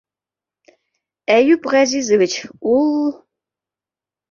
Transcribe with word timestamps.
Әйүп 1.35 1.69
Ғәзизович, 1.75 2.39
ул... 2.73 2.91